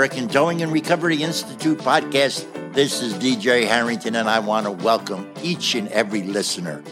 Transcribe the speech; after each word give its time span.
American 0.00 0.28
Towing 0.28 0.62
and 0.62 0.72
Recovery 0.72 1.22
Institute 1.22 1.76
podcast. 1.76 2.46
This 2.72 3.02
is 3.02 3.12
DJ 3.12 3.66
Harrington, 3.66 4.16
and 4.16 4.30
I 4.30 4.38
want 4.38 4.64
to 4.64 4.72
welcome 4.72 5.30
each 5.42 5.74
and 5.74 5.88
every 5.88 6.22
listener. 6.22 6.82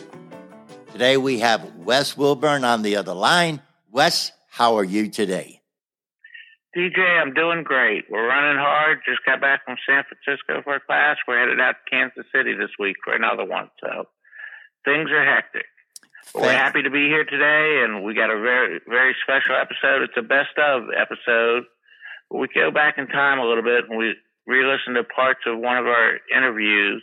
Today 0.93 1.17
we 1.17 1.39
have 1.39 1.75
Wes 1.77 2.19
Wilburn 2.19 2.65
on 2.65 2.83
the 2.83 2.97
other 2.97 3.15
line. 3.15 3.63
Wes, 3.91 4.33
how 4.51 4.77
are 4.77 4.85
you 4.85 5.09
today? 5.09 5.63
DJ, 6.77 6.99
I'm 6.99 7.33
doing 7.33 7.63
great. 7.63 8.05
We're 8.11 8.29
running 8.29 8.59
hard. 8.59 8.99
Just 9.09 9.25
got 9.25 9.41
back 9.41 9.65
from 9.65 9.79
San 9.89 10.05
Francisco 10.05 10.61
for 10.63 10.75
a 10.75 10.81
class. 10.81 11.17
We're 11.27 11.41
headed 11.41 11.61
out 11.61 11.77
to 11.81 11.91
Kansas 11.91 12.27
City 12.31 12.53
this 12.53 12.73
week 12.79 12.97
for 13.03 13.15
another 13.15 13.47
one. 13.47 13.71
So 13.81 14.05
things 14.85 15.09
are 15.11 15.25
hectic. 15.25 15.65
We're 16.35 16.53
happy 16.53 16.83
to 16.83 16.91
be 16.91 17.07
here 17.09 17.25
today, 17.25 17.85
and 17.87 18.05
we 18.05 18.13
got 18.13 18.29
a 18.29 18.39
very, 18.39 18.81
very 18.87 19.17
special 19.23 19.57
episode. 19.57 20.03
It's 20.03 20.19
a 20.19 20.21
best 20.21 20.59
of 20.59 20.91
episode. 20.95 21.65
We 22.31 22.49
go 22.55 22.71
back 22.71 22.99
in 22.99 23.07
time 23.07 23.39
a 23.39 23.47
little 23.47 23.63
bit 23.63 23.89
and 23.89 23.99
we 23.99 24.15
re-listen 24.47 24.95
to 24.95 25.05
parts 25.05 25.41
of 25.47 25.59
one 25.59 25.77
of 25.77 25.87
our 25.87 26.19
interviews. 26.35 27.03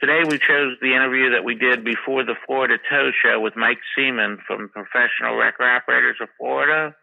Today 0.00 0.22
we 0.24 0.38
chose 0.38 0.76
the 0.80 0.96
interview 0.96 1.30
that 1.32 1.44
we 1.44 1.54
did 1.54 1.84
before 1.84 2.24
the 2.24 2.36
Florida 2.46 2.76
Tow 2.88 3.10
Show 3.22 3.40
with 3.40 3.54
Mike 3.56 3.80
Seaman 3.94 4.38
from 4.46 4.70
Professional 4.70 5.36
Wrecker 5.36 5.64
Operators 5.64 6.16
of 6.22 6.28
Florida. 6.38 6.94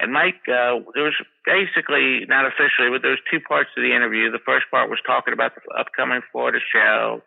And 0.00 0.12
Mike, 0.12 0.40
uh, 0.48 0.80
there 0.94 1.04
was 1.04 1.16
basically, 1.44 2.24
not 2.26 2.46
officially, 2.46 2.88
but 2.88 3.02
there 3.02 3.12
was 3.12 3.20
two 3.30 3.40
parts 3.40 3.68
to 3.76 3.82
the 3.82 3.94
interview. 3.94 4.30
The 4.32 4.40
first 4.46 4.64
part 4.70 4.88
was 4.88 4.98
talking 5.06 5.34
about 5.34 5.52
the 5.54 5.60
upcoming 5.78 6.22
Florida 6.32 6.58
show 6.72 7.20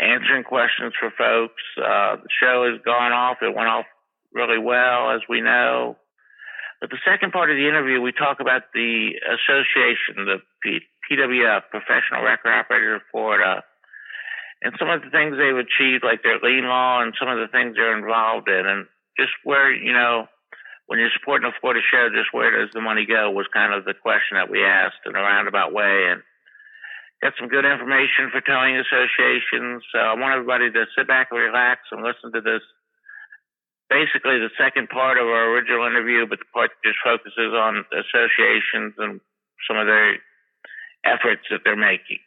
answering 0.00 0.42
questions 0.42 0.92
for 0.98 1.12
folks. 1.16 1.62
Uh, 1.78 2.16
the 2.16 2.28
show 2.42 2.68
has 2.70 2.82
gone 2.84 3.12
off. 3.12 3.38
It 3.42 3.54
went 3.54 3.68
off 3.68 3.86
really 4.32 4.58
well, 4.58 5.10
as 5.14 5.20
we 5.28 5.40
know. 5.40 5.96
But 6.84 6.92
the 6.92 7.08
second 7.08 7.32
part 7.32 7.48
of 7.48 7.56
the 7.56 7.64
interview, 7.64 7.96
we 8.04 8.12
talk 8.12 8.44
about 8.44 8.68
the 8.76 9.16
association, 9.24 10.28
the 10.28 10.44
P- 10.60 10.84
PWF, 11.08 11.72
Professional 11.72 12.20
Wrecker 12.20 12.52
Operators 12.52 13.00
of 13.00 13.08
Florida, 13.08 13.64
and 14.60 14.76
some 14.78 14.92
of 14.92 15.00
the 15.00 15.08
things 15.08 15.40
they've 15.40 15.56
achieved, 15.56 16.04
like 16.04 16.20
their 16.20 16.36
lien 16.44 16.68
law 16.68 17.00
and 17.00 17.16
some 17.16 17.32
of 17.32 17.40
the 17.40 17.48
things 17.48 17.72
they're 17.72 17.96
involved 17.96 18.52
in. 18.52 18.68
And 18.68 18.84
just 19.16 19.32
where, 19.48 19.72
you 19.72 19.96
know, 19.96 20.28
when 20.84 21.00
you're 21.00 21.16
supporting 21.16 21.48
a 21.48 21.56
Florida 21.56 21.80
show, 21.80 22.12
just 22.12 22.36
where 22.36 22.52
does 22.52 22.68
the 22.76 22.84
money 22.84 23.08
go 23.08 23.32
was 23.32 23.48
kind 23.48 23.72
of 23.72 23.88
the 23.88 23.96
question 23.96 24.36
that 24.36 24.52
we 24.52 24.60
asked 24.60 25.08
in 25.08 25.16
a 25.16 25.24
roundabout 25.24 25.72
way. 25.72 26.12
And 26.12 26.20
got 27.24 27.32
some 27.40 27.48
good 27.48 27.64
information 27.64 28.28
for 28.28 28.44
towing 28.44 28.76
associations. 28.76 29.88
So 29.88 30.04
I 30.04 30.12
want 30.20 30.36
everybody 30.36 30.68
to 30.68 30.84
sit 30.92 31.08
back 31.08 31.32
and 31.32 31.40
relax 31.40 31.88
and 31.88 32.04
listen 32.04 32.28
to 32.36 32.44
this. 32.44 32.60
Basically, 33.90 34.38
the 34.38 34.50
second 34.58 34.88
part 34.88 35.18
of 35.18 35.26
our 35.26 35.50
original 35.54 35.86
interview, 35.86 36.26
but 36.26 36.38
the 36.38 36.44
part 36.52 36.70
that 36.70 36.88
just 36.88 36.98
focuses 37.04 37.52
on 37.52 37.84
associations 37.92 38.94
and 38.98 39.20
some 39.68 39.76
of 39.76 39.86
their 39.86 40.16
efforts 41.04 41.42
that 41.50 41.60
they're 41.64 41.76
making. 41.76 42.18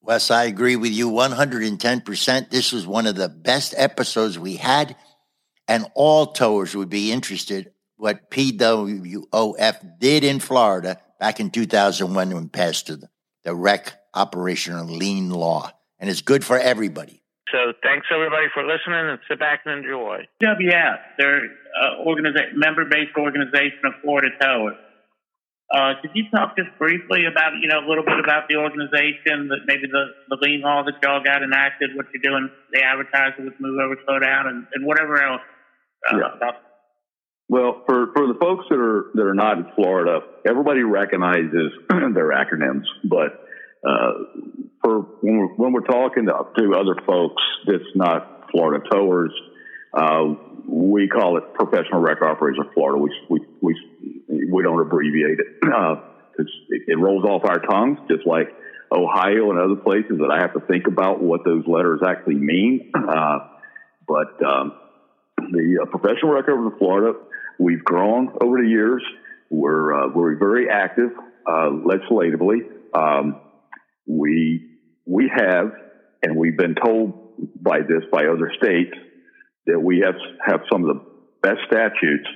Wes, 0.00 0.30
I 0.30 0.44
agree 0.44 0.76
with 0.76 0.92
you 0.92 1.10
110%. 1.10 2.50
This 2.50 2.72
was 2.72 2.86
one 2.86 3.06
of 3.06 3.16
the 3.16 3.28
best 3.28 3.74
episodes 3.76 4.38
we 4.38 4.56
had, 4.56 4.96
and 5.66 5.86
all 5.94 6.26
towers 6.26 6.76
would 6.76 6.90
be 6.90 7.12
interested 7.12 7.72
what 7.96 8.30
PWOF 8.30 9.98
did 9.98 10.24
in 10.24 10.38
Florida 10.38 10.98
back 11.18 11.40
in 11.40 11.50
2001 11.50 12.30
when 12.32 12.48
passed 12.48 12.86
the, 12.86 13.08
the 13.42 13.54
REC 13.54 13.92
operational 14.14 14.86
lien 14.86 15.30
law, 15.30 15.70
and 15.98 16.08
it's 16.08 16.22
good 16.22 16.44
for 16.44 16.58
everybody. 16.58 17.22
So 17.52 17.72
thanks 17.82 18.06
everybody 18.12 18.46
for 18.52 18.62
listening 18.62 19.08
and 19.08 19.18
sit 19.28 19.38
back 19.38 19.60
and 19.64 19.80
enjoy. 19.84 20.26
WF, 20.42 20.98
they're 21.18 21.44
uh, 21.44 22.04
organiza- 22.04 22.52
member-based 22.54 23.16
organization 23.16 23.80
of 23.84 23.94
Florida 24.02 24.28
Towers. 24.40 24.76
Uh, 25.72 25.92
could 26.00 26.10
you 26.14 26.24
talk 26.34 26.56
just 26.56 26.70
briefly 26.78 27.24
about, 27.30 27.52
you 27.60 27.68
know, 27.68 27.80
a 27.80 27.86
little 27.88 28.04
bit 28.04 28.18
about 28.18 28.48
the 28.48 28.56
organization, 28.56 29.48
that 29.48 29.64
maybe 29.66 29.82
the, 29.90 30.04
the 30.28 30.36
lien 30.40 30.60
law 30.62 30.82
that 30.84 30.94
y'all 31.02 31.22
got 31.22 31.42
enacted, 31.42 31.90
what 31.94 32.06
you're 32.12 32.24
doing, 32.24 32.48
the 32.72 32.80
advertising 32.82 33.44
with 33.44 33.54
Move 33.60 33.78
Over, 33.78 33.96
Slow 34.06 34.18
Down, 34.18 34.48
and, 34.48 34.66
and 34.72 34.86
whatever 34.86 35.20
else 35.22 35.42
uh, 36.10 36.16
Yeah. 36.16 36.36
about 36.36 36.54
Well, 37.48 37.82
for, 37.86 38.12
for 38.14 38.26
the 38.28 38.38
folks 38.40 38.64
that 38.70 38.78
are 38.80 39.10
that 39.14 39.22
are 39.24 39.34
not 39.34 39.58
in 39.58 39.66
Florida, 39.74 40.20
everybody 40.48 40.82
recognizes 40.82 41.72
their 41.88 42.32
acronyms, 42.32 42.84
but 43.04 43.36
uh, 43.86 44.12
for 44.88 45.00
when 45.20 45.38
we're, 45.38 45.54
when 45.54 45.72
we're 45.72 45.80
talking 45.80 46.26
to, 46.26 46.32
to 46.56 46.74
other 46.74 46.96
folks 47.06 47.42
that's 47.66 47.94
not 47.94 48.48
Florida 48.50 48.82
towers, 48.90 49.32
uh, 49.92 50.34
we 50.66 51.08
call 51.08 51.36
it 51.36 51.52
Professional 51.54 52.00
Wreck 52.00 52.22
Operators 52.22 52.58
of 52.64 52.72
Florida. 52.72 52.98
We 52.98 53.10
we 53.28 53.46
we, 53.60 54.50
we 54.50 54.62
don't 54.62 54.80
abbreviate 54.80 55.38
it. 55.40 55.46
Uh, 55.68 56.00
it, 56.38 56.82
it 56.86 56.98
rolls 56.98 57.24
off 57.24 57.42
our 57.44 57.58
tongues, 57.58 57.98
just 58.08 58.24
like 58.24 58.46
Ohio 58.92 59.50
and 59.50 59.58
other 59.58 59.74
places 59.74 60.18
that 60.20 60.30
I 60.30 60.40
have 60.40 60.54
to 60.54 60.60
think 60.60 60.86
about 60.86 61.20
what 61.20 61.44
those 61.44 61.64
letters 61.66 62.00
actually 62.06 62.36
mean. 62.36 62.92
Uh, 63.08 63.38
but 64.06 64.42
um, 64.46 64.72
the 65.36 65.80
uh, 65.82 65.86
professional 65.86 66.32
wrecker 66.32 66.66
of 66.66 66.78
Florida, 66.78 67.18
we've 67.58 67.84
grown 67.84 68.30
over 68.40 68.62
the 68.62 68.68
years. 68.68 69.02
We're 69.50 69.92
uh, 69.92 70.08
we're 70.14 70.36
very 70.36 70.70
active 70.70 71.10
uh, 71.46 71.68
legislatively. 71.84 72.60
Um, 72.94 73.40
we 74.08 74.67
we 75.08 75.32
have, 75.34 75.72
and 76.22 76.36
we've 76.36 76.56
been 76.56 76.74
told 76.74 77.32
by 77.60 77.80
this 77.80 78.04
by 78.12 78.28
other 78.28 78.52
states 78.58 78.92
that 79.66 79.80
we 79.80 80.04
have 80.04 80.14
have 80.44 80.60
some 80.70 80.84
of 80.84 80.88
the 80.88 81.00
best 81.42 81.60
statutes 81.66 82.28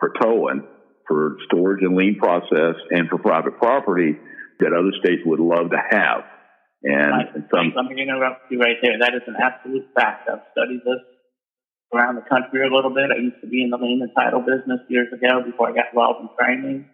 for 0.00 0.12
towing, 0.20 0.66
for 1.06 1.36
storage 1.46 1.82
and 1.82 1.96
lien 1.96 2.18
process, 2.18 2.74
and 2.90 3.08
for 3.08 3.18
private 3.18 3.58
property 3.58 4.18
that 4.58 4.72
other 4.72 4.92
states 4.98 5.22
would 5.24 5.40
love 5.40 5.70
to 5.70 5.78
have. 5.78 6.24
And, 6.82 7.14
and 7.34 7.44
some 7.54 7.72
Let 7.76 7.86
me 7.86 8.02
interrupt 8.02 8.50
you 8.50 8.58
right 8.58 8.76
there. 8.82 8.98
That 8.98 9.14
is 9.14 9.22
an 9.26 9.36
absolute 9.40 9.86
fact. 9.94 10.28
I've 10.28 10.44
studied 10.52 10.80
this 10.84 11.02
around 11.94 12.16
the 12.16 12.26
country 12.26 12.66
a 12.66 12.74
little 12.74 12.92
bit. 12.92 13.10
I 13.14 13.22
used 13.22 13.40
to 13.40 13.46
be 13.46 13.62
in 13.62 13.70
the 13.70 13.78
lien 13.78 14.02
and 14.02 14.10
title 14.14 14.40
business 14.40 14.80
years 14.88 15.08
ago 15.12 15.42
before 15.44 15.70
I 15.70 15.74
got 15.74 15.94
involved 15.94 16.26
in 16.26 16.28
training. 16.34 16.90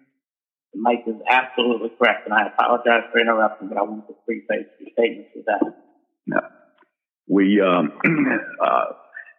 Mike 0.75 1.05
is 1.07 1.17
absolutely 1.29 1.91
correct, 1.99 2.27
and 2.27 2.35
I 2.35 2.47
apologize 2.49 3.11
for 3.13 3.21
interrupting, 3.21 3.69
but 3.69 3.77
I 3.77 3.83
wanted 3.83 4.07
to 4.09 4.15
preface 4.25 4.69
your 4.81 4.89
statements 4.93 5.31
with 5.37 5.45
that. 5.47 5.83
We 7.29 7.61
um, 7.61 7.93
uh, 8.63 8.85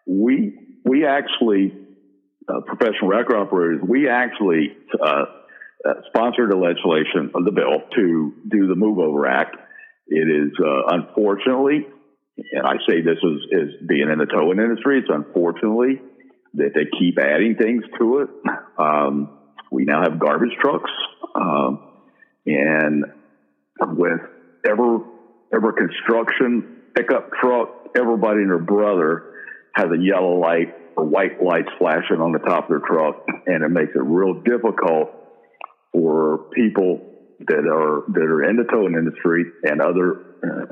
we 0.08 0.58
we 0.86 1.06
actually 1.06 1.74
uh, 2.48 2.62
professional 2.66 3.10
wrecker 3.10 3.36
operators. 3.36 3.82
We 3.88 4.10
actually 4.10 4.76
uh, 5.02 5.26
uh, 5.88 5.94
sponsored 6.08 6.52
the 6.52 6.58
legislation 6.58 7.32
of 7.36 7.46
the 7.46 7.52
bill 7.52 7.82
to 7.96 8.34
do 8.50 8.68
the 8.68 8.76
Move 8.76 9.00
Over 9.00 9.28
Act. 9.28 9.56
It 10.08 10.28
is 10.28 10.52
uh, 10.60 10.96
unfortunately, 10.96 11.88
and 12.52 12.66
I 12.66 12.78
say 12.88 13.02
this 13.02 13.18
as, 13.24 13.62
as 13.62 13.88
being 13.88 14.10
in 14.12 14.20
the 14.20 14.26
towing 14.26 14.60
industry, 14.60 15.00
it's 15.00 15.10
unfortunately 15.10 16.02
that 16.56 16.72
they 16.76 16.86
keep 17.00 17.18
adding 17.20 17.56
things 17.56 17.84
to 18.00 18.20
it. 18.20 18.30
Um, 18.78 19.40
we 19.74 19.86
now 19.86 20.04
have 20.04 20.20
garbage 20.20 20.56
trucks, 20.62 20.92
um, 21.34 21.80
and 22.46 23.06
with 23.82 24.22
ever 24.66 25.00
ever 25.54 25.74
construction 25.74 26.64
pickup 26.96 27.32
truck, 27.42 27.70
everybody 27.98 28.42
and 28.42 28.52
their 28.52 28.60
brother 28.60 29.24
has 29.76 29.88
a 29.88 30.00
yellow 30.00 30.40
light 30.40 30.68
or 30.96 31.06
white 31.06 31.42
lights 31.42 31.70
flashing 31.80 32.22
on 32.22 32.32
the 32.32 32.40
top 32.40 32.66
of 32.66 32.70
their 32.70 32.82
truck, 32.88 33.16
and 33.48 33.64
it 33.64 33.70
makes 33.70 33.92
it 33.96 34.04
real 34.04 34.34
difficult 34.46 35.10
for 35.92 36.40
people 36.54 37.00
that 37.48 37.66
are 37.66 38.04
that 38.14 38.24
are 38.24 38.44
in 38.44 38.58
the 38.58 38.66
towing 38.72 38.94
industry 38.94 39.44
and 39.64 39.82
other 39.82 40.14
uh, 40.44 40.66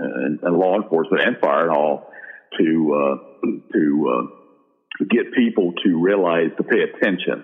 and, 0.43 0.57
law 0.57 0.75
enforcement 0.75 1.23
and 1.25 1.37
fire 1.39 1.67
and 1.67 1.75
all 1.75 2.11
to 2.57 2.93
uh, 2.93 3.47
to 3.73 4.13
uh, 4.13 5.05
get 5.09 5.33
people 5.33 5.73
to 5.83 5.99
realize 5.99 6.51
to 6.57 6.63
pay 6.63 6.81
attention. 6.81 7.43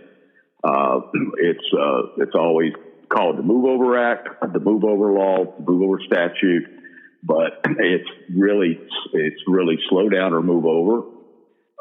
Uh, 0.64 1.02
it's 1.38 1.74
uh, 1.74 2.24
it's 2.24 2.36
always 2.36 2.74
called 3.10 3.38
the 3.38 3.44
Move 3.44 3.66
Over 3.66 3.98
Act, 3.98 4.28
the 4.54 4.60
Move 4.60 4.84
Over 4.84 5.12
Law, 5.14 5.56
the 5.58 5.72
Move 5.72 5.84
Over 5.84 6.00
Statute, 6.06 6.66
but 7.24 7.62
it's 7.80 8.10
really 8.34 8.80
it's 9.14 9.42
really 9.48 9.78
slow 9.90 10.10
down 10.10 10.34
or 10.34 10.42
move 10.42 10.66
over. 10.66 11.04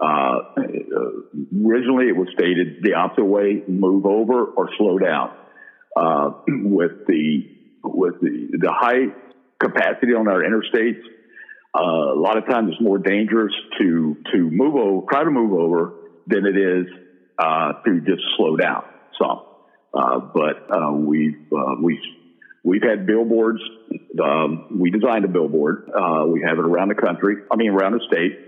Uh, 0.01 0.41
originally, 1.65 2.09
it 2.09 2.17
was 2.17 2.29
stated 2.35 2.83
the 2.83 2.95
opposite 2.95 3.25
way: 3.25 3.63
move 3.67 4.05
over 4.07 4.45
or 4.45 4.69
slow 4.77 4.99
down. 4.99 5.33
Uh, 5.97 6.31
with 6.49 7.07
the 7.07 7.49
with 7.83 8.21
the 8.21 8.59
the 8.59 8.73
high 8.73 9.07
capacity 9.59 10.13
on 10.13 10.29
our 10.29 10.43
interstates, 10.43 11.01
uh, 11.75 12.15
a 12.15 12.21
lot 12.21 12.37
of 12.37 12.47
times 12.47 12.71
it's 12.73 12.81
more 12.81 12.99
dangerous 12.99 13.55
to 13.79 14.17
to 14.33 14.51
move 14.51 14.77
over, 14.77 15.07
try 15.11 15.25
to 15.25 15.31
move 15.31 15.53
over, 15.53 15.95
than 16.27 16.45
it 16.45 16.57
is 16.57 16.87
to 17.39 18.01
just 18.07 18.23
slow 18.37 18.57
down 18.57 18.85
some. 19.21 19.43
Uh, 19.95 20.21
but 20.21 20.69
uh, 20.71 20.93
we've 20.93 21.47
uh, 21.53 21.75
we've 21.83 21.99
we've 22.63 22.83
had 22.83 23.07
billboards. 23.07 23.61
Um, 24.23 24.79
we 24.79 24.91
designed 24.91 25.25
a 25.25 25.29
billboard. 25.29 25.89
Uh, 25.89 26.27
we 26.27 26.43
have 26.47 26.59
it 26.59 26.65
around 26.65 26.89
the 26.89 26.95
country. 26.95 27.37
I 27.51 27.57
mean, 27.57 27.71
around 27.71 27.93
the 27.93 28.05
state. 28.11 28.39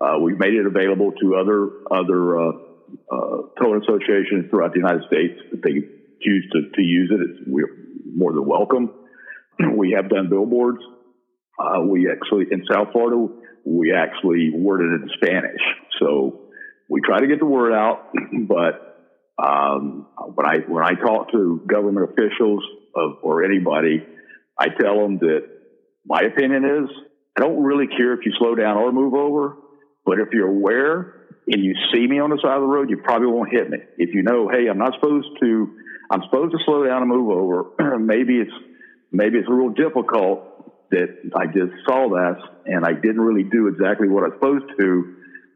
Uh, 0.00 0.18
we've 0.20 0.38
made 0.38 0.54
it 0.54 0.66
available 0.66 1.12
to 1.12 1.36
other 1.36 1.70
other 1.90 2.38
uh, 2.38 2.52
uh, 3.10 3.36
towing 3.60 3.82
associations 3.82 4.50
throughout 4.50 4.72
the 4.72 4.80
United 4.80 5.02
States. 5.06 5.40
If 5.52 5.60
they 5.60 5.72
choose 6.22 6.48
to, 6.52 6.70
to 6.74 6.82
use 6.82 7.10
it, 7.12 7.20
it's, 7.20 7.40
we're 7.46 7.68
more 8.14 8.32
than 8.32 8.46
welcome. 8.46 8.90
We 9.76 9.92
have 9.92 10.10
done 10.10 10.28
billboards. 10.28 10.80
Uh, 11.58 11.82
we 11.82 12.10
actually, 12.10 12.46
in 12.50 12.64
South 12.68 12.88
Florida, 12.92 13.28
we 13.64 13.94
actually 13.94 14.50
worded 14.52 14.90
it 14.92 15.02
in 15.02 15.10
Spanish. 15.14 15.60
So 16.00 16.43
we 16.88 17.00
try 17.00 17.20
to 17.20 17.26
get 17.26 17.38
the 17.38 17.46
word 17.46 17.72
out, 17.72 18.12
but 18.46 18.94
um, 19.42 20.06
when 20.34 20.46
I 20.46 20.58
when 20.66 20.84
I 20.84 20.94
talk 20.94 21.30
to 21.32 21.60
government 21.66 22.10
officials 22.10 22.64
of, 22.94 23.16
or 23.22 23.44
anybody, 23.44 24.02
I 24.58 24.66
tell 24.80 25.00
them 25.02 25.18
that 25.18 25.42
my 26.06 26.20
opinion 26.20 26.64
is 26.64 26.90
I 27.36 27.40
don't 27.40 27.62
really 27.62 27.86
care 27.86 28.12
if 28.12 28.20
you 28.24 28.32
slow 28.38 28.54
down 28.54 28.76
or 28.76 28.92
move 28.92 29.14
over, 29.14 29.56
but 30.04 30.18
if 30.20 30.28
you're 30.32 30.48
aware 30.48 31.14
and 31.46 31.62
you 31.62 31.74
see 31.92 32.06
me 32.06 32.20
on 32.20 32.30
the 32.30 32.38
side 32.42 32.56
of 32.56 32.62
the 32.62 32.66
road, 32.66 32.88
you 32.90 32.96
probably 32.96 33.26
won't 33.26 33.50
hit 33.50 33.68
me. 33.68 33.78
If 33.96 34.14
you 34.14 34.22
know, 34.22 34.48
hey, 34.48 34.68
I'm 34.68 34.78
not 34.78 34.94
supposed 34.94 35.28
to, 35.42 35.68
I'm 36.10 36.22
supposed 36.22 36.52
to 36.52 36.58
slow 36.64 36.86
down 36.86 37.02
and 37.02 37.08
move 37.08 37.30
over. 37.30 37.98
maybe 37.98 38.38
it's 38.38 38.52
maybe 39.10 39.38
it's 39.38 39.48
real 39.48 39.70
difficult 39.70 40.90
that 40.90 41.08
I 41.34 41.46
just 41.46 41.72
saw 41.86 42.08
that 42.10 42.36
and 42.66 42.84
I 42.84 42.92
didn't 42.92 43.20
really 43.20 43.42
do 43.42 43.66
exactly 43.66 44.08
what 44.08 44.22
I 44.22 44.28
was 44.28 44.34
supposed 44.34 44.64
to 44.78 45.04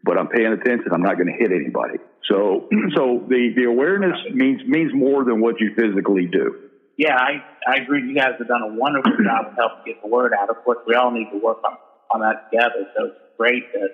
but 0.03 0.19
I'm 0.19 0.29
paying 0.29 0.53
attention. 0.53 0.93
I'm 0.93 1.03
not 1.03 1.17
going 1.17 1.27
to 1.27 1.39
hit 1.39 1.51
anybody. 1.53 1.99
So, 2.31 2.67
so 2.97 3.23
the, 3.27 3.53
the 3.55 3.65
awareness 3.65 4.17
means, 4.31 4.63
means 4.65 4.93
more 4.95 5.25
than 5.25 5.41
what 5.41 5.57
you 5.61 5.71
physically 5.77 6.29
do. 6.31 6.55
Yeah, 6.97 7.15
I, 7.17 7.45
I 7.67 7.77
agree. 7.77 8.03
You 8.05 8.15
guys 8.15 8.35
have 8.39 8.49
done 8.49 8.63
a 8.63 8.69
wonderful 8.69 9.13
job 9.25 9.47
of 9.47 9.55
helping 9.57 9.83
get 9.85 9.97
the 10.03 10.09
word 10.09 10.33
out. 10.39 10.51
Of 10.51 10.57
course, 10.65 10.79
we 10.87 10.95
all 10.95 11.11
need 11.11 11.29
to 11.31 11.39
work 11.39 11.59
on, 11.65 11.77
on 12.13 12.21
that 12.21 12.39
together. 12.51 12.87
So 12.97 13.07
it's 13.07 13.17
great 13.39 13.67
that 13.73 13.91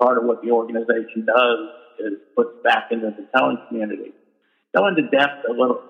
part 0.00 0.18
of 0.18 0.24
what 0.24 0.40
the 0.40 0.52
organization 0.52 1.24
does 1.26 1.68
is 1.98 2.18
puts 2.36 2.50
back 2.62 2.86
into 2.90 3.10
the 3.16 3.26
telling 3.34 3.58
community. 3.68 4.14
Go 4.76 4.86
into 4.86 5.02
depth 5.02 5.42
a 5.48 5.52
little, 5.52 5.80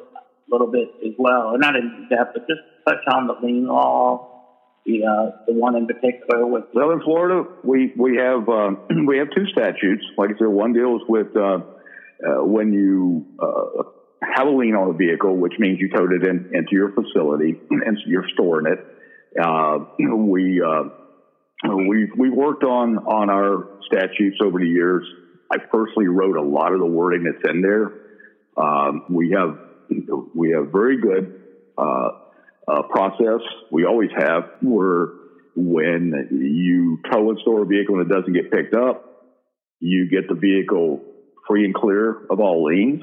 little 0.48 0.66
bit 0.68 0.90
as 1.04 1.12
well, 1.18 1.48
or 1.52 1.58
not 1.58 1.76
in 1.76 2.06
depth, 2.08 2.30
but 2.32 2.46
just 2.46 2.60
touch 2.88 3.02
on 3.12 3.26
the 3.26 3.34
lien 3.40 3.66
law, 3.66 4.20
the 4.84 5.04
uh, 5.04 5.30
the 5.46 5.52
one 5.52 5.76
in 5.76 5.86
particular 5.86 6.46
with 6.46 6.64
well 6.72 6.90
in 6.90 7.00
Florida 7.00 7.44
we 7.62 7.92
we 7.96 8.16
have 8.16 8.48
uh, 8.48 8.70
we 9.06 9.18
have 9.18 9.28
two 9.34 9.46
statutes. 9.46 10.04
Like 10.16 10.30
I 10.30 10.38
said 10.38 10.48
one 10.48 10.72
deals 10.72 11.02
with 11.08 11.28
uh, 11.36 11.40
uh, 11.40 12.44
when 12.44 12.72
you 12.72 13.26
uh, 13.38 13.82
have 14.22 14.46
a 14.46 14.50
lien 14.50 14.74
on 14.74 14.90
a 14.90 14.92
vehicle 14.94 15.36
which 15.36 15.54
means 15.58 15.78
you 15.80 15.88
towed 15.88 16.12
it 16.12 16.26
in, 16.26 16.50
into 16.52 16.72
your 16.72 16.92
facility 16.92 17.60
and 17.70 17.98
you're 18.06 18.26
storing 18.32 18.72
it. 18.72 18.78
Uh, 19.40 19.78
we 19.98 20.62
we 21.64 22.10
we 22.16 22.30
worked 22.30 22.64
on 22.64 22.98
on 22.98 23.30
our 23.30 23.78
statutes 23.86 24.38
over 24.42 24.58
the 24.58 24.68
years. 24.68 25.04
I 25.50 25.56
personally 25.58 26.08
wrote 26.08 26.36
a 26.36 26.42
lot 26.42 26.72
of 26.72 26.78
the 26.78 26.86
wording 26.86 27.24
that's 27.24 27.52
in 27.52 27.62
there. 27.62 27.90
Um, 28.56 29.04
we 29.10 29.34
have 29.36 29.58
we 30.34 30.50
have 30.50 30.70
very 30.72 31.00
good 31.00 31.34
uh, 32.68 32.82
process 32.82 33.40
we 33.70 33.84
always 33.84 34.10
have 34.16 34.44
where 34.62 35.08
when 35.56 36.28
you 36.30 36.98
tow 37.10 37.30
and 37.30 37.38
store 37.40 37.62
a 37.62 37.66
vehicle 37.66 37.98
and 37.98 38.10
it 38.10 38.14
doesn't 38.14 38.32
get 38.32 38.50
picked 38.50 38.74
up, 38.74 39.04
you 39.80 40.08
get 40.08 40.28
the 40.28 40.34
vehicle 40.34 41.00
free 41.48 41.64
and 41.64 41.74
clear 41.74 42.26
of 42.30 42.40
all 42.40 42.64
liens. 42.64 43.02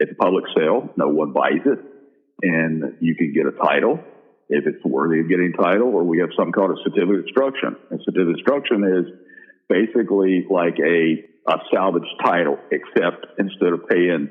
It's 0.00 0.10
a 0.10 0.14
public 0.14 0.44
sale. 0.56 0.88
No 0.96 1.08
one 1.08 1.32
buys 1.32 1.62
it. 1.64 1.78
And 2.42 2.96
you 3.00 3.14
can 3.14 3.32
get 3.32 3.46
a 3.46 3.52
title 3.52 4.00
if 4.48 4.66
it's 4.66 4.84
worthy 4.84 5.20
of 5.20 5.28
getting 5.28 5.52
title, 5.52 5.94
or 5.94 6.02
we 6.02 6.18
have 6.18 6.30
something 6.36 6.52
called 6.52 6.72
a 6.72 6.82
certificate 6.82 7.20
of 7.20 7.24
destruction. 7.26 7.76
And 7.90 8.00
certificate 8.04 8.28
of 8.28 8.36
destruction 8.36 8.84
is 8.84 9.06
basically 9.68 10.44
like 10.50 10.76
a, 10.82 11.22
a 11.48 11.56
salvage 11.72 12.08
title, 12.24 12.58
except 12.70 13.26
instead 13.38 13.72
of 13.72 13.88
paying 13.88 14.28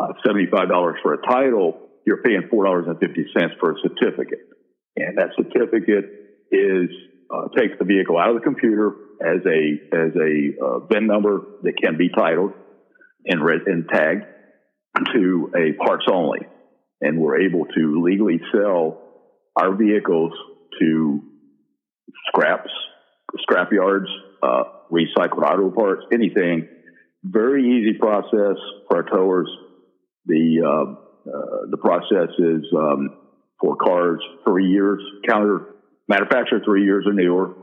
uh, 0.00 0.08
$75 0.26 0.94
for 1.02 1.14
a 1.14 1.22
title, 1.22 1.83
you're 2.06 2.22
paying 2.22 2.48
$4.50 2.52 3.58
for 3.58 3.72
a 3.72 3.74
certificate. 3.82 4.48
And 4.96 5.18
that 5.18 5.30
certificate 5.36 6.04
is, 6.50 6.90
uh, 7.30 7.48
takes 7.56 7.78
the 7.78 7.84
vehicle 7.84 8.18
out 8.18 8.30
of 8.30 8.36
the 8.36 8.42
computer 8.42 8.94
as 9.20 9.40
a, 9.46 9.96
as 9.96 10.12
a 10.14 10.64
uh, 10.64 10.78
VIN 10.90 11.06
number 11.06 11.40
that 11.62 11.74
can 11.82 11.96
be 11.96 12.10
titled 12.10 12.52
and, 13.26 13.42
re- 13.42 13.60
and 13.66 13.88
tagged 13.88 14.24
to 15.14 15.50
a 15.56 15.72
parts 15.84 16.06
only. 16.10 16.40
And 17.00 17.18
we're 17.18 17.40
able 17.40 17.66
to 17.66 18.02
legally 18.02 18.40
sell 18.52 19.00
our 19.56 19.74
vehicles 19.74 20.32
to 20.80 21.22
scraps, 22.28 22.70
scrap 23.38 23.72
yards, 23.72 24.08
uh, 24.42 24.64
recycled 24.92 25.42
auto 25.42 25.70
parts, 25.70 26.02
anything. 26.12 26.68
Very 27.22 27.64
easy 27.64 27.98
process 27.98 28.56
for 28.88 28.98
our 28.98 29.02
towers. 29.02 29.50
The, 30.26 30.60
uh, 30.64 31.03
the 31.24 31.78
process 31.78 32.28
is 32.38 32.64
um, 32.76 33.16
for 33.60 33.76
cars 33.76 34.20
three 34.44 34.68
years, 34.70 35.02
counter 35.28 35.74
manufacturer 36.08 36.60
three 36.64 36.84
years 36.84 37.04
or 37.06 37.12
newer. 37.12 37.54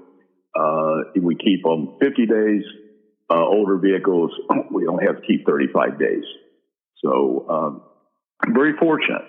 Uh, 0.53 1.11
we 1.21 1.35
keep 1.35 1.63
them 1.63 1.97
50 2.01 2.25
days. 2.25 2.63
Uh, 3.29 3.45
older 3.45 3.77
vehicles, 3.77 4.31
we 4.71 4.87
only 4.87 5.05
have 5.05 5.15
to 5.15 5.21
keep 5.25 5.45
35 5.47 5.97
days. 5.97 6.23
So 7.03 7.47
um, 7.49 7.81
I'm 8.43 8.53
very 8.53 8.73
fortunate, 8.77 9.23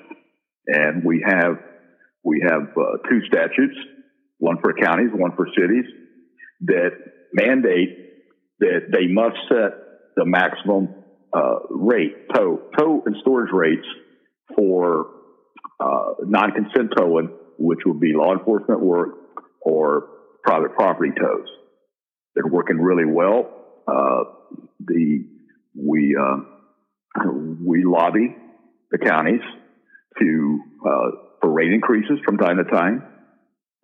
and 0.67 1.05
we 1.05 1.25
have 1.25 1.58
we 2.25 2.43
have 2.49 2.62
uh, 2.62 3.08
two 3.08 3.20
statutes, 3.26 3.76
one 4.38 4.56
for 4.61 4.75
counties, 4.75 5.11
one 5.12 5.32
for 5.37 5.46
cities, 5.56 5.84
that 6.62 6.90
mandate 7.32 7.99
that 8.61 8.90
they 8.93 9.06
must 9.06 9.37
set 9.49 9.73
the 10.17 10.25
maximum 10.25 10.94
uh, 11.32 11.58
rate, 11.70 12.29
tow, 12.34 12.61
tow 12.76 13.02
and 13.06 13.17
storage 13.23 13.52
rates 13.52 13.87
for 14.56 15.06
uh, 15.81 16.14
non-consent 16.25 16.93
towing, 16.96 17.31
which 17.58 17.81
would 17.87 18.00
be 18.00 18.12
law 18.14 18.32
enforcement 18.32 18.81
work 18.81 19.10
or 19.60 20.08
private 20.43 20.75
property 20.75 21.12
tows. 21.19 21.49
They're 22.34 22.46
working 22.46 22.78
really 22.78 23.04
well. 23.04 23.49
Uh, 23.87 24.25
the 24.81 25.25
we 25.76 26.16
uh, 26.20 26.37
we 27.64 27.84
lobby 27.84 28.37
the 28.90 28.99
counties 28.99 29.40
to 30.20 30.60
uh, 30.87 31.10
for 31.40 31.50
rate 31.50 31.72
increases 31.72 32.19
from 32.25 32.38
time 32.38 32.58
to 32.58 32.64
time. 32.64 33.02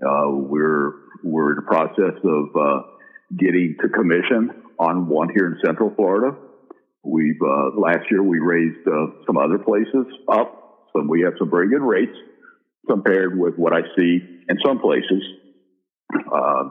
Uh, 0.04 0.30
we're 0.30 0.92
we're 1.24 1.50
in 1.50 1.56
the 1.56 1.62
process 1.62 2.14
of 2.24 2.56
uh, 2.56 2.82
getting 3.36 3.76
to 3.82 3.88
commission 3.88 4.62
on 4.78 5.08
one 5.08 5.28
here 5.34 5.46
in 5.46 5.58
Central 5.64 5.92
Florida. 5.94 6.36
We've 7.10 7.40
last 7.76 8.04
year 8.10 8.22
we 8.22 8.38
raised 8.38 8.84
some 9.26 9.36
other 9.36 9.58
places 9.58 10.06
up 10.30 10.52
so 10.92 11.02
we 11.08 11.22
have 11.22 11.34
some 11.38 11.50
very 11.50 11.68
good 11.68 11.82
rates 11.82 12.14
compared 12.88 13.36
with 13.36 13.54
what 13.56 13.72
I 13.72 13.82
see 13.96 14.20
in 14.48 14.56
some 14.64 14.78
places. 14.78 15.22
Uh, 16.14 16.64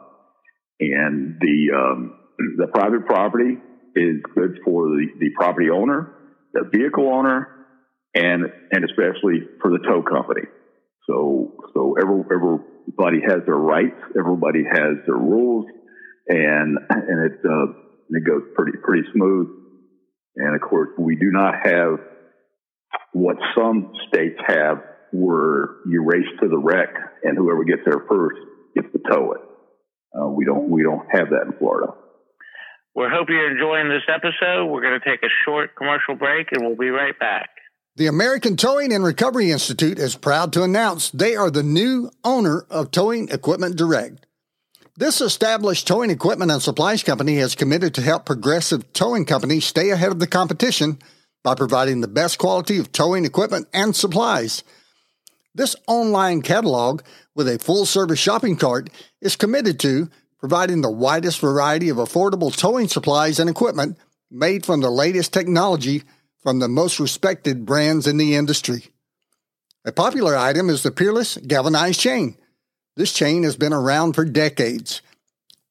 and 0.80 1.36
the 1.40 1.72
um, 1.76 2.12
the 2.58 2.68
private 2.68 3.06
property 3.06 3.58
is 3.96 4.18
good 4.36 4.58
for 4.64 4.88
the, 4.90 5.08
the 5.20 5.30
property 5.36 5.70
owner, 5.70 6.08
the 6.54 6.66
vehicle 6.72 7.08
owner, 7.12 7.48
and 8.14 8.46
and 8.72 8.84
especially 8.84 9.42
for 9.62 9.72
the 9.72 9.80
tow 9.88 10.02
company. 10.04 10.42
So 11.08 11.52
so 11.74 11.96
every, 12.00 12.24
everybody 12.32 13.22
has 13.28 13.40
their 13.46 13.56
rights, 13.56 13.98
everybody 14.18 14.64
has 14.70 14.98
their 15.06 15.16
rules, 15.16 15.66
and 16.28 16.78
and 16.90 17.26
it 17.26 17.34
uh, 17.46 17.68
it 18.10 18.24
goes 18.26 18.44
pretty 18.56 18.78
pretty 18.84 19.04
smooth. 19.14 19.48
And 20.38 20.56
of 20.56 20.62
course, 20.62 20.90
we 20.98 21.16
do 21.16 21.32
not 21.32 21.56
have 21.64 22.00
what 23.14 23.38
some 23.56 23.92
states 24.08 24.40
have 24.48 24.78
where 25.12 25.78
you 25.86 26.04
race 26.06 26.28
to 26.42 26.48
the 26.48 26.58
wreck 26.58 26.90
and 27.24 27.38
whoever 27.38 27.64
gets 27.64 27.82
there 27.86 28.06
first 28.08 28.38
gets 28.76 28.88
to 28.92 29.00
tow 29.10 29.34
it. 29.34 29.42
Uh, 30.18 30.28
we 30.30 30.46
don't 30.46 30.70
we 30.70 30.84
don't 30.84 31.06
have 31.12 31.30
that 31.30 31.44
in 31.48 31.54
Florida. 31.58 31.94
We 32.96 33.06
hope 33.12 33.28
you're 33.30 33.52
enjoying 33.52 33.90
this 33.90 34.04
episode. 34.08 34.68
We're 34.68 34.82
going 34.82 35.00
to 35.00 35.06
take 35.06 35.22
a 35.24 35.30
short 35.46 35.76
commercial 35.76 36.16
break 36.16 36.48
and 36.52 36.66
we'll 36.66 36.78
be 36.78 36.90
right 36.90 37.18
back. 37.20 37.50
The 37.96 38.08
American 38.08 38.58
Towing 38.58 38.94
and 38.94 39.04
Recovery 39.04 39.50
Institute 39.50 39.98
is 39.98 40.16
proud 40.16 40.54
to 40.54 40.62
announce 40.62 41.10
they 41.10 41.36
are 41.36 41.50
the 41.50 41.64
new 41.64 42.12
owner 42.24 42.66
of 42.70 42.92
Towing 42.92 43.30
Equipment 43.30 43.76
Direct. 43.76 44.27
This 45.00 45.22
established 45.22 45.86
towing 45.86 46.10
equipment 46.10 46.50
and 46.50 46.60
supplies 46.60 47.04
company 47.04 47.36
has 47.36 47.54
committed 47.54 47.94
to 47.94 48.02
help 48.02 48.26
progressive 48.26 48.92
towing 48.94 49.26
companies 49.26 49.64
stay 49.64 49.92
ahead 49.92 50.12
of 50.12 50.18
the 50.18 50.26
competition 50.26 50.98
by 51.44 51.54
providing 51.54 52.02
the 52.02 52.08
best 52.08 52.40
quality 52.40 52.80
of 52.80 52.92
towing 52.92 53.24
equipment 53.24 53.68
and 53.76 53.96
supplies. 53.96 54.64
This 55.54 55.76
online 55.88 56.42
catalog 56.42 57.04
with 57.36 57.48
a 57.48 57.60
full 57.60 57.86
service 57.86 58.18
shopping 58.18 58.58
cart 58.58 58.90
is 59.22 59.36
committed 59.36 59.80
to 59.82 60.10
providing 60.40 60.82
the 60.82 60.92
widest 60.92 61.42
variety 61.42 61.90
of 61.90 61.98
affordable 61.98 62.56
towing 62.56 62.88
supplies 62.88 63.40
and 63.40 63.52
equipment 63.52 64.00
made 64.32 64.66
from 64.66 64.82
the 64.82 64.90
latest 64.90 65.32
technology 65.32 66.02
from 66.42 66.58
the 66.58 66.68
most 66.68 67.00
respected 67.00 67.68
brands 67.68 68.08
in 68.08 68.18
the 68.18 68.34
industry. 68.34 68.88
A 69.86 69.92
popular 69.92 70.36
item 70.36 70.72
is 70.72 70.82
the 70.82 70.90
Peerless 70.90 71.38
Galvanized 71.38 72.00
Chain. 72.00 72.36
This 72.98 73.14
chain 73.14 73.44
has 73.44 73.56
been 73.56 73.74
around 73.74 74.14
for 74.14 74.26
decades. 74.26 75.04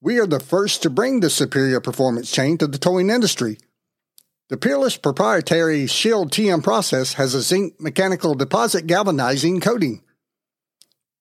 We 0.00 0.20
are 0.20 0.28
the 0.28 0.38
first 0.38 0.84
to 0.84 0.90
bring 0.90 1.18
the 1.18 1.28
superior 1.28 1.80
performance 1.80 2.30
chain 2.30 2.56
to 2.58 2.68
the 2.68 2.78
towing 2.78 3.10
industry 3.10 3.58
The 4.48 4.56
Peerless 4.56 4.96
proprietary 4.96 5.88
Shield 5.88 6.30
TM 6.30 6.62
process 6.62 7.14
has 7.14 7.34
a 7.34 7.42
zinc 7.42 7.80
mechanical 7.80 8.36
deposit 8.36 8.86
galvanizing 8.86 9.58
coating. 9.58 10.04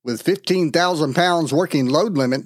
With 0.04 0.22
15,000 0.22 1.16
pounds 1.16 1.52
working 1.52 1.88
load 1.88 2.16
limit, 2.16 2.42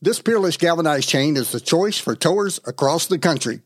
this 0.00 0.22
Peerless 0.22 0.56
galvanized 0.56 1.08
chain 1.08 1.36
is 1.36 1.50
the 1.50 1.58
choice 1.58 1.98
for 1.98 2.14
towers 2.14 2.60
across 2.64 3.08
the 3.08 3.18
country. 3.18 3.62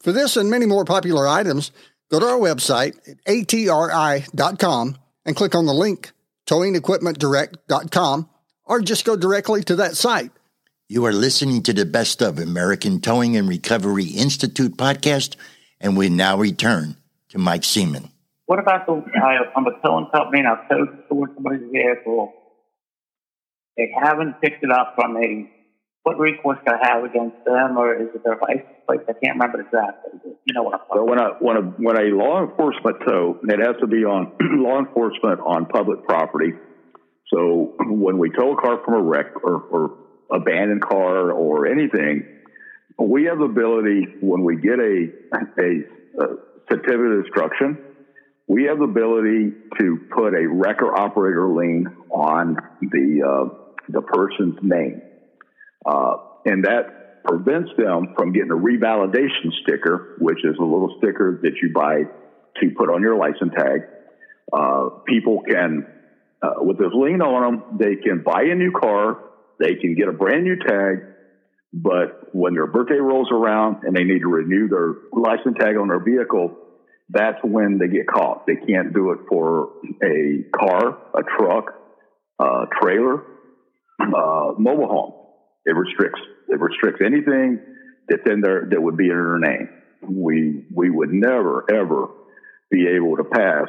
For 0.00 0.12
this 0.12 0.38
and 0.38 0.48
many 0.48 0.64
more 0.64 0.86
popular 0.86 1.28
items, 1.28 1.70
go 2.10 2.18
to 2.18 2.26
our 2.26 2.38
website 2.38 2.96
at 3.06 3.22
atri.com 3.26 4.96
and 5.26 5.36
click 5.36 5.54
on 5.54 5.66
the 5.66 5.74
link 5.74 6.12
towingequipmentdirect.com 6.46 8.30
or 8.70 8.80
just 8.80 9.04
go 9.04 9.16
directly 9.16 9.64
to 9.64 9.74
that 9.74 9.96
site. 9.96 10.30
You 10.88 11.04
are 11.04 11.12
listening 11.12 11.64
to 11.64 11.72
the 11.72 11.84
Best 11.84 12.22
of 12.22 12.38
American 12.38 13.00
Towing 13.00 13.36
and 13.36 13.48
Recovery 13.48 14.04
Institute 14.04 14.76
podcast, 14.76 15.34
and 15.80 15.96
we 15.96 16.08
now 16.08 16.38
return 16.38 16.94
to 17.30 17.38
Mike 17.38 17.64
Seaman. 17.64 18.10
What 18.46 18.60
about 18.60 18.86
the, 18.86 19.02
I, 19.20 19.50
I'm 19.56 19.66
a 19.66 19.72
towing 19.84 20.06
company 20.14 20.38
and 20.38 20.48
I've 20.48 20.68
towed 20.68 21.08
towards 21.08 21.34
somebody's 21.34 21.68
vehicle. 21.72 22.32
They 23.76 23.90
haven't 24.00 24.40
picked 24.40 24.62
it 24.62 24.70
up 24.70 24.94
from 24.94 25.14
me. 25.14 25.50
What 26.04 26.20
recourse 26.20 26.58
do 26.64 26.72
I 26.72 26.86
have 26.92 27.04
against 27.04 27.44
them, 27.44 27.76
or 27.76 27.94
is 27.94 28.08
it 28.14 28.22
their 28.24 28.38
license 28.40 28.66
plate? 28.86 29.00
I 29.08 29.12
can't 29.12 29.34
remember 29.34 29.60
exactly. 29.60 30.12
You 30.44 30.54
know 30.54 30.62
what 30.62 30.74
I'm 30.74 30.80
So 30.94 31.04
when 31.04 31.18
a 31.18 31.28
when 31.40 31.56
a 31.56 31.60
when 31.60 31.96
a 31.96 32.14
law 32.16 32.42
enforcement 32.42 32.96
tow, 33.06 33.38
it 33.42 33.60
has 33.60 33.76
to 33.80 33.86
be 33.86 34.04
on 34.04 34.32
law 34.40 34.78
enforcement 34.78 35.40
on 35.44 35.66
public 35.66 36.04
property. 36.04 36.52
So 37.32 37.72
when 37.78 38.18
we 38.18 38.30
tow 38.30 38.52
a 38.52 38.56
car 38.56 38.78
from 38.84 38.94
a 38.94 39.02
wreck 39.02 39.26
or, 39.42 39.62
or 39.68 39.90
abandoned 40.30 40.82
car 40.82 41.32
or 41.32 41.66
anything, 41.66 42.24
we 42.98 43.24
have 43.24 43.38
the 43.38 43.44
ability 43.44 44.06
when 44.18 44.42
we 44.42 44.56
get 44.56 44.78
a 44.78 45.08
a, 45.34 46.22
a 46.22 46.26
certificate 46.70 47.12
of 47.12 47.24
destruction, 47.24 47.78
we 48.46 48.64
have 48.64 48.78
the 48.78 48.84
ability 48.84 49.54
to 49.78 50.00
put 50.10 50.34
a 50.34 50.46
wrecker 50.48 50.92
operator 50.92 51.48
lien 51.48 51.86
on 52.10 52.56
the 52.80 53.22
uh, 53.26 53.48
the 53.88 54.02
person's 54.02 54.56
name, 54.60 55.02
uh, 55.86 56.14
and 56.44 56.64
that 56.64 56.86
prevents 57.24 57.70
them 57.76 58.06
from 58.16 58.32
getting 58.32 58.50
a 58.50 58.54
revalidation 58.54 59.52
sticker, 59.62 60.02
which 60.16 60.38
is 60.44 60.56
a 60.58 60.62
little 60.62 60.90
sticker 60.96 61.38
that 61.42 61.52
you 61.62 61.70
buy 61.72 62.04
to 62.60 62.70
put 62.76 62.88
on 62.88 63.02
your 63.02 63.16
license 63.16 63.52
tag. 63.56 63.82
Uh, 64.52 64.88
people 65.06 65.40
can, 65.46 65.84
uh, 66.42 66.54
with 66.58 66.78
this 66.78 66.92
lien 66.92 67.20
on 67.20 67.42
them, 67.42 67.78
they 67.78 67.96
can 67.96 68.22
buy 68.24 68.42
a 68.50 68.54
new 68.54 68.70
car, 68.70 69.18
they 69.58 69.74
can 69.74 69.94
get 69.94 70.08
a 70.08 70.12
brand 70.12 70.44
new 70.44 70.56
tag, 70.56 70.98
but 71.72 72.08
when 72.32 72.54
their 72.54 72.66
birthday 72.66 72.98
rolls 72.98 73.28
around 73.32 73.78
and 73.82 73.94
they 73.94 74.04
need 74.04 74.20
to 74.20 74.28
renew 74.28 74.68
their 74.68 74.94
license 75.12 75.56
tag 75.60 75.76
on 75.76 75.88
their 75.88 76.00
vehicle, 76.00 76.52
that's 77.08 77.38
when 77.42 77.78
they 77.78 77.88
get 77.88 78.06
caught. 78.06 78.46
They 78.46 78.56
can't 78.56 78.92
do 78.92 79.12
it 79.12 79.18
for 79.28 79.68
a 80.02 80.44
car, 80.56 80.98
a 81.14 81.22
truck, 81.38 81.64
a 82.40 82.66
trailer, 82.80 83.22
uh, 84.00 84.52
mobile 84.58 84.88
home. 84.88 85.12
It 85.64 85.76
restricts 85.76 86.20
it 86.48 86.58
restricts 86.58 87.00
anything 87.04 87.58
that's 88.08 88.22
in 88.28 88.40
there 88.40 88.66
that 88.68 88.80
would 88.80 88.96
be 88.96 89.08
in 89.08 89.10
their 89.10 89.38
name. 89.38 89.68
We 90.02 90.64
we 90.74 90.90
would 90.90 91.10
never 91.12 91.64
ever 91.70 92.06
be 92.70 92.86
able 92.88 93.16
to 93.16 93.24
pass 93.24 93.68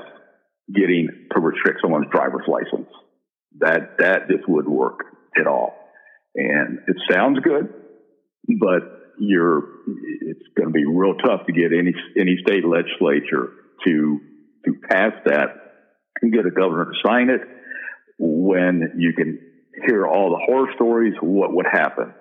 getting 0.73 1.07
to 1.33 1.39
restrict 1.39 1.79
someone's 1.81 2.07
driver's 2.11 2.47
license. 2.47 2.89
That 3.59 3.97
that 3.99 4.27
just 4.29 4.47
would 4.47 4.67
work 4.67 5.05
at 5.37 5.47
all. 5.47 5.73
And 6.35 6.79
it 6.87 6.95
sounds 7.09 7.39
good, 7.39 7.73
but 8.59 9.01
you're 9.19 9.59
it's 10.21 10.47
going 10.57 10.67
to 10.67 10.73
be 10.73 10.85
real 10.85 11.15
tough 11.15 11.45
to 11.45 11.53
get 11.53 11.71
any 11.77 11.93
any 12.17 12.37
state 12.45 12.65
legislature 12.65 13.51
to 13.85 14.19
to 14.65 14.73
pass 14.89 15.13
that 15.25 15.47
and 16.21 16.33
get 16.33 16.45
a 16.45 16.51
governor 16.51 16.85
to 16.85 16.97
sign 17.05 17.29
it 17.29 17.41
when 18.17 18.93
you 18.97 19.13
can 19.13 19.39
hear 19.87 20.05
all 20.07 20.31
the 20.31 20.43
horror 20.45 20.71
stories 20.75 21.13
what 21.21 21.53
would 21.53 21.67
happen 21.71 22.13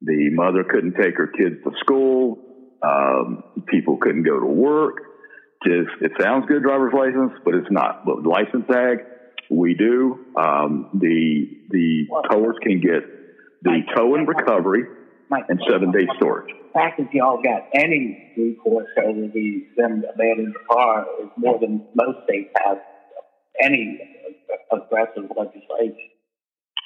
the 0.00 0.30
mother 0.30 0.64
couldn't 0.64 0.94
take 0.94 1.16
her 1.16 1.26
kids 1.26 1.56
to 1.64 1.70
school 1.80 2.38
um, 2.82 3.44
people 3.68 3.98
couldn't 3.98 4.24
go 4.24 4.40
to 4.40 4.46
work 4.46 4.96
just 5.64 5.90
it 6.00 6.12
sounds 6.20 6.46
good 6.46 6.62
driver's 6.62 6.92
license 6.92 7.32
but 7.44 7.54
it's 7.54 7.70
not. 7.70 8.04
But 8.04 8.22
license 8.24 8.66
tag 8.70 8.98
we 9.50 9.74
do. 9.74 10.18
Um, 10.36 10.90
the 10.94 11.46
the 11.70 12.06
towers 12.30 12.56
can 12.62 12.80
get 12.80 13.02
the 13.62 13.80
tow 13.94 14.14
and 14.14 14.26
recovery 14.26 14.84
Mike, 15.28 15.44
and 15.48 15.60
seven 15.70 15.92
day 15.92 16.06
storage. 16.16 16.48
The 16.48 16.72
fact 16.72 16.98
that 16.98 17.08
y'all 17.12 17.42
got 17.42 17.68
any 17.74 18.32
recourse 18.36 18.88
over 18.98 19.28
the 19.32 19.66
them 19.76 20.02
abandoning 20.12 20.52
the 20.52 20.74
car 20.74 21.06
is 21.22 21.28
more 21.36 21.58
than 21.58 21.86
most 21.94 22.24
states 22.24 22.50
have 22.64 22.78
any 23.62 23.98
aggressive 24.72 25.30
legislation. 25.36 26.08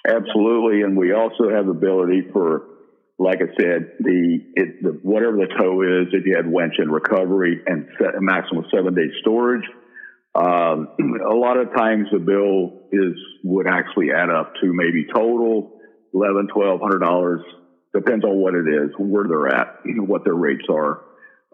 Absolutely, 0.07 0.83
and 0.83 0.97
we 0.97 1.13
also 1.13 1.51
have 1.51 1.67
the 1.67 1.73
ability 1.73 2.23
for, 2.33 2.63
like 3.19 3.39
I 3.39 3.49
said, 3.59 3.93
the, 4.01 4.39
it, 4.55 4.83
the 4.83 4.91
whatever 5.03 5.37
the 5.37 5.49
tow 5.59 5.81
is, 5.83 6.13
if 6.13 6.27
you 6.27 6.37
had 6.37 6.47
winch 6.47 6.75
and 6.79 6.93
recovery 6.93 7.63
and 7.67 7.89
set 7.99 8.15
a 8.15 8.21
maximum 8.21 8.65
seven 8.75 8.95
day 8.95 9.09
storage. 9.21 9.65
Um, 10.35 10.89
a 11.31 11.35
lot 11.35 11.57
of 11.57 11.75
times 11.75 12.09
the 12.13 12.19
bill 12.19 12.89
is 12.93 13.17
would 13.43 13.67
actually 13.67 14.09
add 14.13 14.29
up 14.29 14.53
to 14.61 14.73
maybe 14.73 15.07
total 15.15 15.81
eleven, 16.13 16.49
twelve 16.53 16.81
hundred 16.81 17.01
dollars. 17.01 17.41
Depends 17.95 18.25
on 18.25 18.37
what 18.37 18.55
it 18.55 18.69
is, 18.69 18.91
where 18.99 19.25
they're 19.27 19.49
at, 19.49 19.81
what 20.07 20.25
their 20.25 20.35
rates 20.35 20.67
are. 20.69 21.01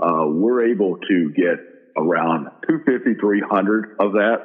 Uh, 0.03 0.27
we're 0.27 0.73
able 0.73 0.97
to 0.97 1.33
get 1.37 1.63
around 1.97 2.49
250, 2.67 3.21
300 3.21 3.97
of 4.01 4.13
that 4.13 4.37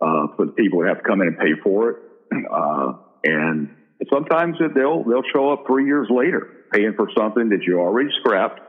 uh, 0.00 0.36
for 0.36 0.46
the 0.46 0.52
people 0.52 0.80
who 0.80 0.86
have 0.86 0.98
to 0.98 1.02
come 1.02 1.20
in 1.22 1.28
and 1.28 1.38
pay 1.38 1.60
for 1.62 1.90
it. 1.90 1.96
Uh, 2.54 2.92
and 3.24 3.70
sometimes 4.14 4.56
they'll 4.74 5.02
they'll 5.04 5.28
show 5.32 5.52
up 5.52 5.64
three 5.66 5.86
years 5.86 6.08
later 6.10 6.48
paying 6.72 6.94
for 6.96 7.08
something 7.16 7.50
that 7.50 7.62
you 7.66 7.78
already 7.78 8.10
scrapped. 8.20 8.60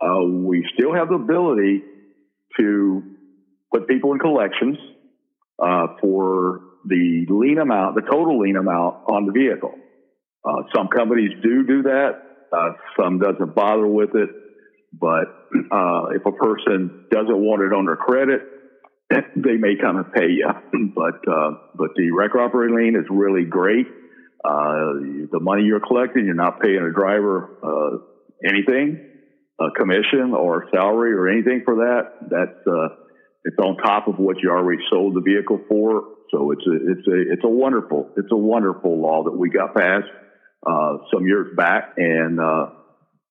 Uh, 0.00 0.24
we 0.24 0.64
still 0.74 0.94
have 0.94 1.08
the 1.08 1.14
ability 1.14 1.82
to 2.58 3.02
put 3.72 3.88
people 3.88 4.12
in 4.12 4.18
collections 4.18 4.76
uh, 5.62 5.88
for 6.00 6.60
the 6.84 7.26
lien 7.28 7.58
amount, 7.58 7.96
the 7.96 8.02
total 8.02 8.40
lien 8.40 8.56
amount 8.56 8.96
on 9.08 9.26
the 9.26 9.32
vehicle. 9.32 9.74
Uh, 10.44 10.62
some 10.74 10.88
companies 10.88 11.32
do 11.42 11.66
do 11.66 11.82
that. 11.82 12.12
Uh, 12.52 12.70
some 12.98 13.18
doesn't 13.18 13.54
bother 13.54 13.86
with 13.86 14.14
it. 14.14 14.30
But 14.92 15.28
uh, 15.70 16.06
if 16.14 16.24
a 16.24 16.32
person 16.32 17.06
doesn't 17.10 17.36
want 17.36 17.62
it 17.62 17.74
on 17.74 17.84
their 17.84 17.96
credit, 17.96 18.40
they 19.36 19.56
may 19.56 19.76
come 19.80 19.96
and 19.96 20.10
pay 20.12 20.28
you. 20.30 20.48
but 20.94 21.30
uh, 21.30 21.50
but 21.74 21.90
the 21.96 22.10
wrecker 22.16 22.40
operating 22.40 22.76
lien 22.76 22.96
is 22.96 23.06
really 23.10 23.44
great. 23.44 23.86
Uh, 24.44 25.28
the 25.32 25.40
money 25.40 25.64
you're 25.64 25.80
collecting, 25.80 26.24
you're 26.24 26.34
not 26.34 26.60
paying 26.60 26.78
a 26.78 26.92
driver 26.92 27.58
uh, 27.62 27.98
anything, 28.46 29.04
a 29.60 29.70
commission 29.76 30.32
or 30.34 30.68
salary 30.72 31.12
or 31.12 31.28
anything 31.28 31.62
for 31.64 31.76
that. 31.76 32.30
That's 32.30 32.66
uh, 32.66 32.94
it's 33.44 33.56
on 33.58 33.76
top 33.78 34.08
of 34.08 34.18
what 34.18 34.36
you 34.42 34.50
already 34.50 34.82
sold 34.90 35.14
the 35.14 35.20
vehicle 35.20 35.60
for. 35.68 36.02
So 36.30 36.52
it's 36.52 36.66
a 36.66 36.72
it's 36.72 37.08
a 37.08 37.32
it's 37.32 37.44
a 37.44 37.48
wonderful 37.48 38.10
it's 38.16 38.30
a 38.30 38.36
wonderful 38.36 39.00
law 39.00 39.24
that 39.24 39.36
we 39.36 39.50
got 39.50 39.74
passed 39.74 40.08
uh, 40.66 40.98
some 41.12 41.26
years 41.26 41.56
back, 41.56 41.94
and 41.96 42.38
uh, 42.38 42.66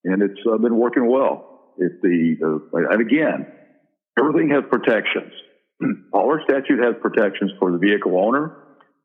and 0.04 0.22
it's 0.22 0.40
uh, 0.52 0.58
been 0.58 0.76
working 0.76 1.08
well. 1.10 1.74
The, 1.78 1.90
the 2.02 2.70
and 2.74 3.02
again, 3.02 3.48
everything 4.20 4.50
has 4.50 4.64
protections. 4.70 5.32
All 6.14 6.32
our 6.32 6.42
statute 6.44 6.84
has 6.84 6.96
protections 7.02 7.52
for 7.60 7.72
the 7.72 7.78
vehicle 7.78 8.18
owner, 8.18 8.58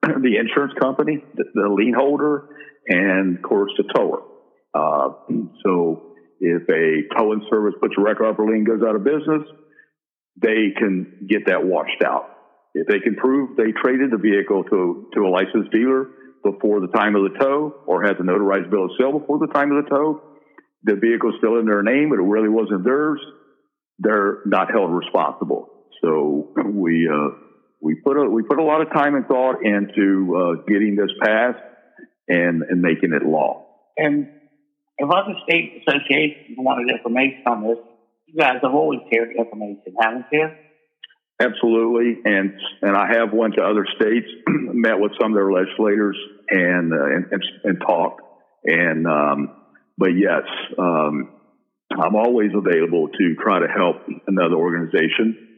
the 0.03 0.37
insurance 0.39 0.75
company, 0.81 1.25
the, 1.35 1.45
the 1.55 1.69
lien 1.69 1.95
holder, 1.97 2.49
and 2.89 3.37
of 3.37 3.43
course 3.43 3.73
the 3.77 3.85
tower. 3.95 4.23
Uh, 4.75 5.11
so 5.65 6.15
if 6.41 6.63
a 6.69 7.17
towing 7.17 7.47
service 7.51 7.75
puts 7.81 7.95
a 7.99 8.03
wrecker 8.03 8.27
operator 8.27 8.53
lien 8.53 8.65
goes 8.65 8.83
out 8.87 8.97
of 8.97 9.05
business, 9.05 9.47
they 10.41 10.73
can 10.77 11.27
get 11.29 11.47
that 11.47 11.65
washed 11.65 12.03
out. 12.05 12.29
If 12.75 12.87
they 12.89 13.01
can 13.01 13.17
prove 13.17 13.57
they 13.57 13.71
traded 13.83 14.11
the 14.11 14.17
vehicle 14.19 14.65
to 14.65 15.09
to 15.15 15.21
a 15.21 15.29
licensed 15.29 15.71
dealer 15.71 16.07
before 16.43 16.81
the 16.81 16.89
time 16.89 17.15
of 17.15 17.23
the 17.23 17.39
tow, 17.39 17.75
or 17.87 18.03
had 18.03 18.19
the 18.19 18.25
notarized 18.25 18.71
bill 18.71 18.87
of 18.87 18.91
sale 18.99 19.17
before 19.17 19.39
the 19.39 19.53
time 19.53 19.71
of 19.71 19.85
the 19.85 19.91
tow, 19.91 20.21
the 20.83 20.97
vehicle's 20.97 21.35
still 21.39 21.59
in 21.61 21.67
their 21.67 21.83
name, 21.83 22.09
but 22.11 22.19
it 22.19 22.27
really 22.27 22.49
wasn't 22.49 22.83
theirs. 22.83 23.21
They're 24.01 24.39
not 24.47 24.73
held 24.73 24.91
responsible. 24.91 25.69
So 26.03 26.53
we 26.67 27.09
uh, 27.09 27.37
we 27.83 27.97
put 27.97 28.17
a 28.17 28.31
we 28.31 28.43
put 28.43 28.59
a 28.59 28.63
lot 28.63 28.81
of 28.81 28.91
time 28.93 29.15
and 29.17 29.27
thought 29.27 29.57
into 29.63 30.37
uh, 30.37 30.63
getting 30.69 30.95
this 30.95 31.11
passed 31.21 31.59
and 32.29 32.63
and 32.63 32.81
making 32.81 33.13
it 33.13 33.27
law. 33.27 33.67
And 33.97 34.29
if 34.99 35.11
other 35.11 35.35
state 35.43 35.83
associations 35.83 36.57
wanted 36.57 36.91
information 36.95 37.43
on 37.47 37.63
this, 37.63 37.79
you 38.27 38.39
guys 38.39 38.59
have 38.63 38.73
always 38.73 39.01
shared 39.13 39.31
information, 39.37 39.95
haven't 40.01 40.27
you? 40.31 40.49
Absolutely, 41.41 42.21
and 42.25 42.53
and 42.83 42.97
I 42.97 43.09
have 43.15 43.33
went 43.33 43.55
to 43.55 43.65
other 43.65 43.85
states, 43.97 44.29
met 44.47 44.99
with 45.01 45.13
some 45.21 45.33
of 45.33 45.37
their 45.37 45.51
legislators, 45.51 46.17
and 46.49 46.93
uh, 46.93 47.05
and, 47.05 47.27
and, 47.33 47.43
and 47.65 47.81
talked. 47.81 48.21
And 48.65 49.07
um, 49.09 49.49
but 49.99 50.11
yes, 50.15 50.45
um, 50.79 51.31
I'm 51.91 52.15
always 52.15 52.53
available 52.55 53.09
to 53.09 53.35
try 53.43 53.59
to 53.59 53.67
help 53.67 53.97
another 54.29 54.55
organization 54.55 55.52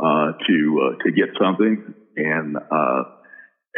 uh, 0.00 0.32
to 0.46 0.80
uh, 0.82 1.02
to 1.04 1.12
get 1.12 1.28
something. 1.40 1.94
And 2.16 2.56
uh, 2.56 3.02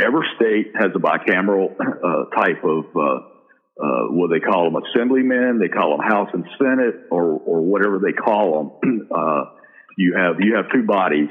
every 0.01 0.27
state 0.37 0.73
has 0.79 0.91
a 0.95 0.99
bicameral 0.99 1.75
uh, 1.79 2.31
type 2.37 2.65
of 2.65 2.85
uh, 2.97 4.07
what 4.11 4.31
they 4.31 4.41
call 4.41 4.71
them 4.71 4.83
assemblymen. 4.83 5.59
They 5.59 5.69
call 5.69 5.97
them 5.97 6.07
House 6.07 6.31
and 6.33 6.45
Senate, 6.59 7.07
or 7.11 7.25
or 7.25 7.63
whatever 7.63 7.99
they 7.99 8.13
call 8.13 8.79
them. 8.83 9.09
you 9.99 10.15
have 10.17 10.37
you 10.41 10.57
have 10.57 10.67
two 10.73 10.87
bodies 10.87 11.31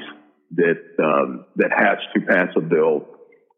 that 0.52 0.80
um, 1.02 1.46
that 1.56 1.70
has 1.72 1.98
to 2.14 2.20
pass 2.20 2.48
a 2.56 2.60
bill 2.60 3.06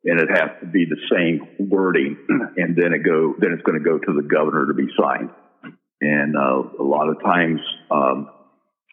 and 0.04 0.20
it 0.20 0.28
has 0.30 0.50
to 0.60 0.66
be 0.66 0.84
the 0.84 0.98
same 1.10 1.68
wording, 1.70 2.16
and 2.56 2.76
then 2.76 2.92
it 2.92 3.04
go 3.04 3.34
then 3.38 3.52
it's 3.52 3.62
going 3.62 3.78
to 3.78 3.84
go 3.84 3.98
to 3.98 4.12
the 4.20 4.26
governor 4.26 4.66
to 4.66 4.74
be 4.74 4.88
signed. 4.98 5.30
And 6.00 6.36
uh, 6.36 6.82
a 6.82 6.82
lot 6.82 7.08
of 7.08 7.22
times, 7.22 7.60
um, 7.90 8.28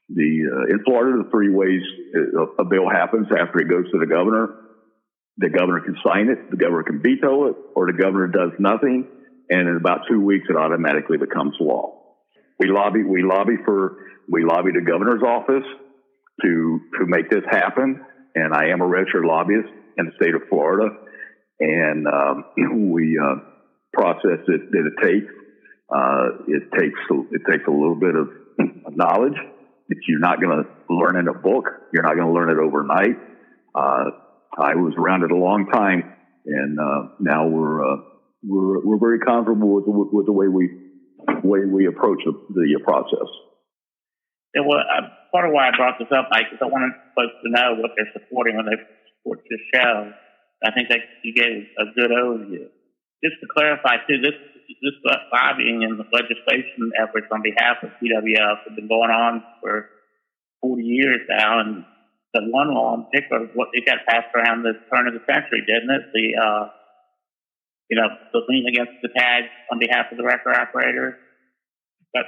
the 0.09 0.49
uh, 0.49 0.73
in 0.73 0.83
Florida, 0.83 1.23
the 1.23 1.29
three 1.29 1.49
ways 1.49 1.81
a, 2.15 2.61
a 2.61 2.65
bill 2.65 2.89
happens 2.89 3.27
after 3.31 3.59
it 3.59 3.69
goes 3.69 3.89
to 3.91 3.99
the 3.99 4.07
governor. 4.07 4.55
The 5.37 5.49
governor 5.49 5.81
can 5.81 5.95
sign 6.03 6.29
it, 6.29 6.49
the 6.49 6.57
governor 6.57 6.83
can 6.83 7.01
veto 7.01 7.47
it, 7.47 7.55
or 7.75 7.91
the 7.91 7.97
governor 7.97 8.27
does 8.27 8.51
nothing, 8.59 9.07
and 9.49 9.69
in 9.69 9.77
about 9.77 10.01
two 10.09 10.19
weeks, 10.19 10.47
it 10.49 10.57
automatically 10.57 11.17
becomes 11.17 11.55
law. 11.61 12.17
We 12.59 12.67
lobby, 12.67 13.03
we 13.03 13.23
lobby 13.23 13.55
for, 13.63 13.97
we 14.27 14.43
lobby 14.43 14.71
the 14.73 14.81
governor's 14.81 15.23
office 15.23 15.63
to 16.41 16.79
to 16.99 17.05
make 17.05 17.29
this 17.29 17.43
happen, 17.49 18.03
and 18.35 18.53
I 18.53 18.69
am 18.69 18.81
a 18.81 18.87
registered 18.87 19.25
lobbyist 19.25 19.69
in 19.97 20.05
the 20.07 20.11
state 20.19 20.33
of 20.33 20.41
Florida, 20.49 20.89
and 21.59 22.07
um, 22.07 22.45
we 22.91 23.17
uh, 23.17 23.35
process 23.93 24.41
it 24.47 24.71
that 24.71 24.91
it 24.91 25.05
takes 25.05 25.31
uh, 25.93 26.29
it 26.47 26.63
takes 26.77 26.99
it 27.31 27.41
takes 27.49 27.63
a 27.67 27.71
little 27.71 27.95
bit 27.95 28.15
of 28.15 28.29
knowledge 28.95 29.37
that 29.89 29.98
you're 30.08 30.19
not 30.19 30.39
going 30.39 30.63
to 30.63 30.93
learn 30.93 31.17
in 31.17 31.27
a 31.27 31.34
book. 31.34 31.65
You're 31.93 32.03
not 32.03 32.15
going 32.15 32.27
to 32.27 32.34
learn 32.34 32.50
it 32.50 32.58
overnight. 32.58 33.17
Uh, 33.75 34.05
I 34.58 34.75
was 34.75 34.93
around 34.98 35.24
it 35.24 35.31
a 35.31 35.38
long 35.38 35.69
time, 35.72 36.13
and 36.46 36.79
uh, 36.79 37.13
now 37.19 37.48
we're 37.48 37.81
uh, 37.86 37.98
we're 38.43 38.86
we're 38.86 39.00
very 39.00 39.19
comfortable 39.19 39.75
with 39.75 39.86
the, 39.86 39.91
with 39.91 40.25
the 40.25 40.34
way 40.34 40.48
we 40.48 40.69
way 41.43 41.65
we 41.65 41.88
approach 41.88 42.22
the, 42.25 42.34
the 42.53 42.79
process. 42.84 43.29
Yeah, 44.55 44.65
well, 44.65 44.81
uh, 44.81 45.10
part 45.31 45.46
of 45.46 45.53
why 45.53 45.69
I 45.69 45.72
brought 45.77 46.00
this 46.00 46.10
up, 46.10 46.29
Mike, 46.31 46.50
is 46.51 46.58
I 46.62 46.65
wanted 46.65 46.93
folks 47.13 47.38
to 47.46 47.50
know 47.53 47.77
what 47.77 47.91
they're 47.93 48.10
supporting 48.13 48.58
when 48.58 48.65
they 48.65 48.77
support 49.22 49.46
this 49.46 49.62
show. 49.74 50.12
I 50.65 50.72
think 50.74 50.89
that 50.89 51.00
you 51.24 51.34
gave 51.34 51.69
a 51.77 51.86
good 51.93 52.10
overview. 52.10 52.65
Just 53.24 53.38
to 53.41 53.48
clarify, 53.53 54.01
too, 54.08 54.19
this 54.22 54.36
this 54.77 54.97
lobbying 55.33 55.83
and 55.83 55.97
the 55.97 56.05
legislation 56.13 56.91
efforts 57.01 57.27
on 57.31 57.41
behalf 57.41 57.81
of 57.81 57.89
PWF 57.97 58.69
have 58.69 58.75
been 58.75 58.88
going 58.88 59.09
on 59.09 59.43
for 59.61 59.89
40 60.61 60.83
years 60.83 61.21
now. 61.27 61.59
And 61.59 61.85
the 62.33 62.41
one 62.49 62.73
law 62.73 62.95
in 62.95 63.05
particular, 63.09 63.49
what 63.55 63.69
it 63.73 63.85
got 63.85 64.05
passed 64.07 64.29
around 64.35 64.63
the 64.63 64.73
turn 64.93 65.07
of 65.07 65.13
the 65.13 65.25
century, 65.25 65.65
didn't 65.65 65.89
it? 65.89 66.03
The, 66.13 66.25
uh, 66.38 66.69
you 67.89 67.97
know, 67.97 68.07
the 68.31 68.41
lien 68.47 68.65
against 68.69 69.01
the 69.01 69.09
tag 69.09 69.49
on 69.71 69.79
behalf 69.79 70.11
of 70.11 70.17
the 70.17 70.23
wrecker 70.23 70.53
operator. 70.53 71.17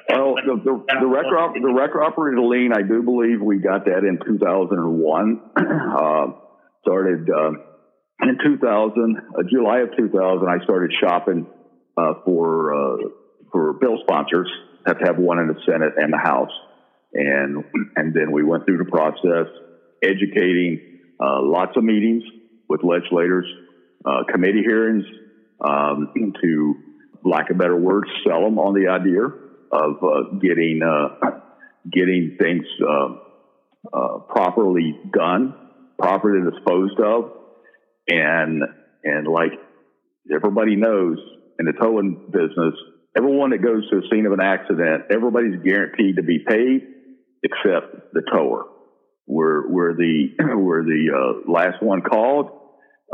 well, 0.10 0.36
the, 0.36 0.58
the, 0.58 0.74
the, 1.00 1.08
wrecker, 1.08 1.54
the 1.62 1.74
wrecker 1.74 2.02
operator 2.02 2.42
lien, 2.42 2.74
I 2.74 2.82
do 2.82 3.04
believe 3.04 3.42
we 3.42 3.60
got 3.60 3.86
that 3.86 4.02
in 4.02 4.18
2001. 4.26 5.42
uh, 5.58 6.26
started 6.82 7.30
uh, 7.30 7.52
in 8.26 8.38
2000, 8.44 8.58
uh, 8.58 9.44
July 9.54 9.80
of 9.86 9.90
2000, 9.96 10.48
I 10.50 10.64
started 10.64 10.92
shopping 11.00 11.46
uh, 11.98 12.14
for 12.26 12.74
uh, 12.74 12.98
for 13.52 13.74
bill 13.74 13.98
sponsors. 14.02 14.50
Have 14.86 14.98
to 15.00 15.06
have 15.06 15.18
one 15.18 15.40
in 15.40 15.48
the 15.48 15.56
Senate 15.66 15.94
and 15.98 16.12
the 16.12 16.18
House, 16.18 16.52
and 17.14 17.64
and 17.96 18.14
then 18.14 18.32
we 18.32 18.44
went 18.44 18.66
through 18.66 18.78
the 18.78 18.86
process, 18.86 19.48
educating 20.02 20.80
uh, 21.20 21.42
lots 21.42 21.74
of 21.76 21.84
meetings 21.84 22.24
with 22.68 22.82
legislators, 22.84 23.46
uh, 24.06 24.24
committee 24.32 24.64
hearings, 24.66 25.06
um, 25.60 26.08
to 26.42 26.76
lack 27.24 27.50
of 27.52 27.58
better 27.58 27.76
words, 27.76 28.10
sell 28.26 28.44
them 28.44 28.58
on 28.58 28.74
the 28.74 28.90
idea 28.90 29.26
of 29.72 30.04
uh, 30.04 30.38
getting 30.40 30.82
uh, 30.82 31.10
getting 31.92 32.38
things 32.40 32.66
properly 34.30 34.96
done, 35.14 35.54
properly 36.00 36.50
disposed 36.50 37.00
of, 37.00 37.32
and 38.08 38.64
and 39.04 39.28
like 39.28 39.52
everybody 40.34 40.76
knows, 40.76 41.18
in 41.62 41.68
the 41.68 41.80
towing 41.80 42.26
business, 42.32 42.74
everyone 43.16 43.52
that 43.52 43.62
goes 43.62 43.88
to 43.90 44.02
the 44.02 44.08
scene 44.12 44.26
of 44.26 44.34
an 44.34 44.42
accident, 44.42 45.06
everybody's 45.12 45.62
guaranteed 45.64 46.16
to 46.16 46.24
be 46.24 46.40
paid 46.40 46.82
except 47.44 48.14
the 48.14 48.24
tower. 48.32 48.66
We're, 49.28 49.70
we're 49.70 49.94
the, 49.94 50.30
we're 50.58 50.84
the 50.84 51.12
uh, 51.14 51.52
last 51.52 51.82
one 51.82 52.02
called. 52.02 52.50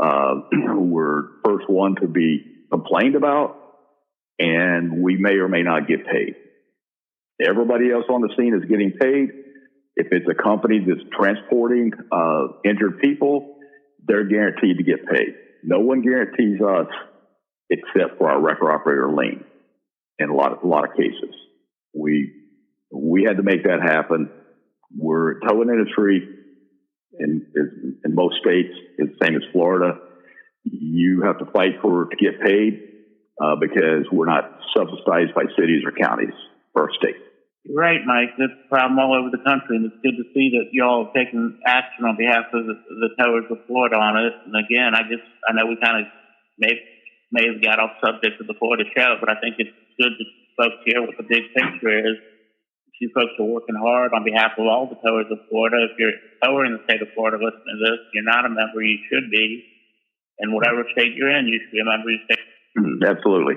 Uh, 0.00 0.48
we're 0.76 1.40
first 1.44 1.68
one 1.68 1.96
to 2.00 2.08
be 2.08 2.40
complained 2.72 3.16
about, 3.16 3.56
and 4.38 5.02
we 5.02 5.16
may 5.16 5.34
or 5.34 5.48
may 5.48 5.62
not 5.62 5.86
get 5.86 6.06
paid. 6.06 6.34
Everybody 7.46 7.92
else 7.92 8.04
on 8.08 8.22
the 8.22 8.32
scene 8.36 8.54
is 8.54 8.68
getting 8.68 8.92
paid. 8.98 9.28
If 9.94 10.08
it's 10.10 10.26
a 10.30 10.42
company 10.42 10.80
that's 10.86 11.06
transporting 11.20 11.92
uh, 12.10 12.60
injured 12.64 13.00
people, 13.00 13.56
they're 14.06 14.26
guaranteed 14.26 14.78
to 14.78 14.84
get 14.84 15.06
paid. 15.06 15.34
No 15.64 15.80
one 15.80 16.02
guarantees 16.02 16.60
us 16.60 16.86
except 17.70 18.18
for 18.18 18.30
our 18.30 18.40
wrecker 18.40 18.70
operator 18.70 19.10
lien 19.12 19.44
in 20.18 20.30
a 20.30 20.34
lot 20.34 20.52
of, 20.52 20.62
a 20.62 20.66
lot 20.66 20.84
of 20.84 20.96
cases. 20.96 21.34
We, 21.94 22.32
we 22.92 23.24
had 23.26 23.36
to 23.36 23.42
make 23.42 23.64
that 23.64 23.80
happen. 23.82 24.30
We're 24.96 25.40
towing 25.40 25.68
industry 25.68 26.38
in, 27.18 27.46
in 28.04 28.14
most 28.14 28.36
states, 28.40 28.74
it's 28.98 29.12
the 29.18 29.26
same 29.26 29.36
as 29.36 29.42
Florida. 29.52 29.98
You 30.64 31.22
have 31.24 31.38
to 31.38 31.46
fight 31.52 31.80
for 31.82 32.06
to 32.06 32.16
get 32.16 32.40
paid 32.40 32.82
uh, 33.40 33.56
because 33.60 34.06
we're 34.12 34.28
not 34.28 34.60
subsidized 34.76 35.34
by 35.34 35.44
cities 35.58 35.82
or 35.84 35.92
counties 35.92 36.34
or 36.74 36.90
states. 36.98 37.18
Right, 37.68 38.00
Mike. 38.06 38.32
That's 38.38 38.54
a 38.54 38.68
problem 38.68 38.98
all 38.98 39.12
over 39.12 39.28
the 39.28 39.44
country, 39.44 39.76
and 39.76 39.84
it's 39.92 40.00
good 40.00 40.16
to 40.16 40.24
see 40.32 40.56
that 40.56 40.72
y'all 40.72 41.04
have 41.04 41.12
taken 41.12 41.60
action 41.66 42.06
on 42.06 42.16
behalf 42.16 42.48
of 42.54 42.64
the, 42.64 42.76
the 42.80 43.10
towers 43.20 43.44
of 43.50 43.60
Florida 43.66 43.96
on 43.96 44.16
it. 44.16 44.32
And 44.46 44.56
again, 44.56 44.96
I 44.96 45.04
just 45.04 45.26
I 45.44 45.52
know 45.52 45.68
we 45.68 45.76
kind 45.76 46.00
of 46.00 46.04
made 46.56 46.80
may 47.30 47.46
have 47.46 47.60
got 47.62 47.78
off 47.78 47.92
subject 48.04 48.40
of 48.40 48.46
the 48.46 48.56
Florida 48.58 48.84
show, 48.96 49.16
but 49.20 49.28
I 49.28 49.36
think 49.40 49.56
it's 49.58 49.74
good 50.00 50.12
that 50.16 50.28
folks 50.56 50.80
hear 50.84 51.02
what 51.02 51.16
the 51.16 51.26
big 51.28 51.52
picture 51.54 51.92
is. 51.92 52.16
If 52.88 52.94
You 53.00 53.10
folks 53.14 53.36
are 53.38 53.46
working 53.46 53.76
hard 53.76 54.12
on 54.12 54.24
behalf 54.24 54.52
of 54.58 54.66
all 54.66 54.88
the 54.88 54.96
towers 54.96 55.26
of 55.30 55.38
Florida. 55.50 55.86
If 55.90 55.98
you're 55.98 56.16
a 56.16 56.20
tower 56.42 56.64
in 56.64 56.72
the 56.72 56.82
state 56.84 57.02
of 57.02 57.08
Florida 57.14 57.38
listening 57.38 57.78
to 57.78 57.84
this, 57.84 58.00
you're 58.14 58.26
not 58.26 58.46
a 58.46 58.50
member, 58.50 58.82
you 58.82 58.98
should 59.10 59.30
be. 59.30 59.64
In 60.40 60.54
whatever 60.54 60.84
state 60.92 61.14
you're 61.14 61.30
in, 61.30 61.46
you 61.46 61.60
should 61.60 61.72
be 61.72 61.80
a 61.80 61.84
member 61.84 62.10
of 62.10 62.14
your 62.14 62.24
state. 62.26 62.46
Mm, 62.78 63.08
absolutely. 63.08 63.54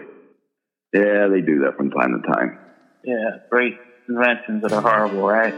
Yeah, 0.94 1.28
they 1.32 1.42
do 1.42 1.64
that 1.66 1.78
from 1.78 1.90
time 1.92 2.22
to 2.22 2.34
time. 2.34 2.60
Yeah, 3.06 3.42
great 3.50 3.78
conventions 4.06 4.62
that 4.64 4.74
are 4.74 4.82
horrible, 4.82 5.22
right? 5.22 5.54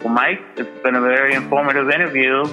Well, 0.00 0.12
Mike, 0.12 0.40
it's 0.56 0.82
been 0.82 0.94
a 0.94 1.00
very 1.00 1.34
informative 1.34 1.90
interview. 1.90 2.44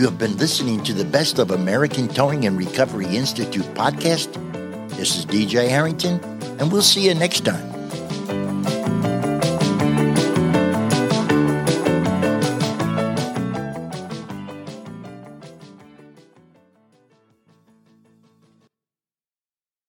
You 0.00 0.06
have 0.06 0.16
been 0.16 0.38
listening 0.38 0.82
to 0.84 0.94
the 0.94 1.04
Best 1.04 1.38
of 1.38 1.50
American 1.50 2.08
Towing 2.08 2.46
and 2.46 2.56
Recovery 2.56 3.04
Institute 3.04 3.66
podcast. 3.74 4.32
This 4.96 5.18
is 5.18 5.26
DJ 5.26 5.68
Harrington, 5.68 6.18
and 6.58 6.72
we'll 6.72 6.80
see 6.80 7.06
you 7.06 7.14
next 7.14 7.44
time. 7.44 7.69